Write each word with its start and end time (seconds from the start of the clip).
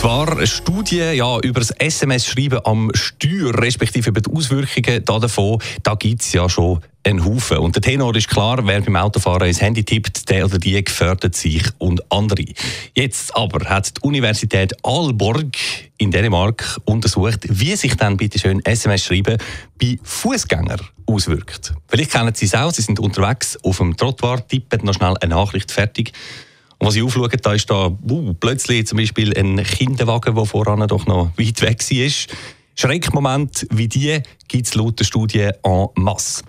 Zwar 0.00 0.34
eine 0.34 0.46
Studie 0.46 0.96
ja, 0.96 1.38
über 1.40 1.60
das 1.60 1.72
SMS-Schreiben 1.72 2.64
am 2.64 2.90
Steuer, 2.94 3.52
respektive 3.60 4.08
über 4.08 4.22
die 4.22 4.30
Auswirkungen 4.34 5.04
davon. 5.04 5.60
Da 5.82 5.94
gibt 5.94 6.22
es 6.22 6.32
ja 6.32 6.48
schon 6.48 6.80
einen 7.02 7.22
Haufen. 7.22 7.58
Und 7.58 7.76
der 7.76 7.82
Tenor 7.82 8.16
ist 8.16 8.30
klar, 8.30 8.66
wer 8.66 8.80
beim 8.80 8.96
Autofahren 8.96 9.48
ins 9.48 9.60
Handy 9.60 9.84
tippt, 9.84 10.30
der 10.30 10.46
oder 10.46 10.58
die 10.58 10.82
gefährdet 10.82 11.36
sich 11.36 11.64
und 11.76 12.00
andere. 12.10 12.46
Jetzt 12.94 13.36
aber 13.36 13.68
hat 13.68 13.98
die 13.98 14.08
Universität 14.08 14.72
Aalborg 14.82 15.54
in 15.98 16.10
Dänemark 16.10 16.80
untersucht, 16.86 17.40
wie 17.50 17.76
sich 17.76 17.94
dann 17.94 18.16
bitte 18.16 18.38
schön 18.38 18.64
SMS-Schreiben 18.64 19.36
bei 19.78 19.98
Fußgängern 20.02 20.80
auswirkt. 21.04 21.74
Vielleicht 21.88 22.12
kennen 22.12 22.34
Sie 22.34 22.46
es 22.46 22.54
auch, 22.54 22.72
Sie 22.72 22.80
sind 22.80 23.00
unterwegs 23.00 23.58
auf 23.62 23.76
dem 23.76 23.94
Trottoir, 23.98 24.48
tippen 24.48 24.82
noch 24.82 24.94
schnell 24.94 25.16
eine 25.20 25.34
Nachricht 25.34 25.70
fertig. 25.70 26.14
Und 26.80 26.86
was 26.86 26.96
ich 26.96 27.02
aufschaue, 27.02 27.28
da 27.28 27.52
ist 27.52 27.68
da 27.70 27.88
uh, 27.88 28.34
plötzlich 28.34 28.86
zum 28.86 28.96
Beispiel 28.96 29.36
ein 29.38 29.62
Kinderwagen, 29.62 30.34
der 30.34 30.46
voran 30.46 30.88
doch 30.88 31.06
noch 31.06 31.30
weit 31.36 31.60
weg 31.60 31.82
war. 31.90 32.36
Schreckmomente 32.74 33.66
wie 33.70 33.86
die 33.86 34.22
gibt 34.48 34.66
es 34.66 34.74
laut 34.74 34.98
der 34.98 35.04
Studie 35.04 35.50
en 35.62 35.86
masse. 35.96 36.42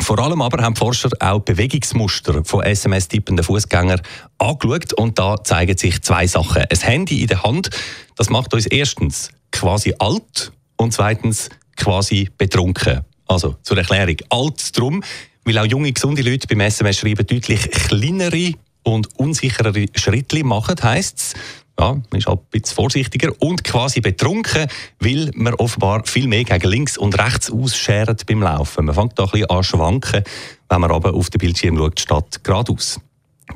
Vor 0.00 0.18
allem 0.18 0.42
aber 0.42 0.62
haben 0.62 0.74
die 0.74 0.78
Forscher 0.78 1.10
auch 1.20 1.38
Bewegungsmuster 1.38 2.44
von 2.44 2.64
SMS-tippenden 2.64 3.44
Fußgängern 3.44 4.00
angeschaut 4.38 4.92
und 4.94 5.20
da 5.20 5.42
zeigen 5.44 5.76
sich 5.76 6.02
zwei 6.02 6.26
Sachen. 6.26 6.64
Ein 6.68 6.80
Handy 6.80 7.22
in 7.22 7.28
der 7.28 7.44
Hand, 7.44 7.70
das 8.16 8.28
macht 8.28 8.54
uns 8.54 8.66
erstens 8.66 9.30
quasi 9.52 9.94
alt 10.00 10.50
und 10.76 10.94
zweitens 10.94 11.48
quasi 11.76 12.28
betrunken. 12.36 13.02
Also 13.26 13.54
zur 13.62 13.78
Erklärung, 13.78 14.16
alt 14.30 14.76
drum, 14.76 15.04
weil 15.44 15.58
auch 15.58 15.66
junge, 15.66 15.92
gesunde 15.92 16.22
Leute 16.22 16.48
beim 16.48 16.60
SMS-Schreiben 16.60 17.24
deutlich 17.24 17.70
kleinere 17.70 18.54
und 18.86 19.08
unsicherere 19.18 19.86
Schritte 19.94 20.44
machen, 20.44 20.76
heisst 20.82 21.18
es. 21.18 21.34
Ja, 21.78 21.92
man 21.92 22.18
ist 22.18 22.26
halt 22.26 22.38
ein 22.38 22.46
bisschen 22.50 22.74
vorsichtiger 22.74 23.32
und 23.40 23.62
quasi 23.62 24.00
betrunken, 24.00 24.66
weil 24.98 25.30
man 25.34 25.54
offenbar 25.54 26.06
viel 26.06 26.26
mehr 26.26 26.44
gegen 26.44 26.70
links 26.70 26.96
und 26.96 27.18
rechts 27.18 27.50
ausschert 27.50 28.24
beim 28.24 28.42
Laufen. 28.42 28.86
Man 28.86 28.94
fängt 28.94 29.18
da 29.18 29.24
ein 29.24 29.30
bisschen 29.30 29.50
an 29.50 29.62
schwanken, 29.62 30.24
wenn 30.70 30.80
man 30.80 30.90
aber 30.90 31.12
auf 31.12 31.28
den 31.28 31.38
Bildschirm 31.38 31.76
schaut, 31.76 32.00
statt 32.00 32.44
geradeaus. 32.44 32.98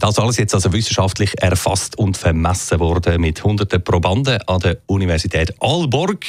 Das 0.00 0.18
alles 0.18 0.36
jetzt 0.36 0.54
also 0.54 0.72
wissenschaftlich 0.72 1.40
erfasst 1.40 1.96
und 1.96 2.16
vermessen 2.16 2.78
worden 2.78 3.20
mit 3.20 3.42
hunderten 3.42 3.82
Probanden 3.82 4.40
an 4.46 4.60
der 4.60 4.78
Universität 4.86 5.54
Aalborg. 5.60 6.24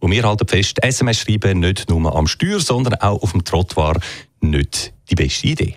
Und 0.00 0.10
wir 0.10 0.24
halten 0.24 0.46
fest, 0.46 0.82
SMS 0.82 1.20
schreiben 1.20 1.60
nicht 1.60 1.88
nur 1.88 2.14
am 2.14 2.26
Steuer, 2.26 2.60
sondern 2.60 2.94
auch 2.94 3.22
auf 3.22 3.32
dem 3.32 3.44
Trottoir 3.44 3.98
nicht 4.40 4.92
die 5.08 5.14
beste 5.14 5.46
Idee. 5.48 5.76